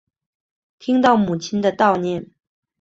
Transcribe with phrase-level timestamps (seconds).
[0.79, 2.31] 听到母亲的叨念